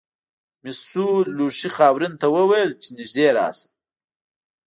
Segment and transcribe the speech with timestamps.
[0.63, 3.67] مسو لوښي خاورین ته وویل چې نږدې راشه.